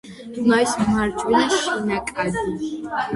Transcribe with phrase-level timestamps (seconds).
[0.35, 2.47] დუნაის მარჯვენა შენაკადი.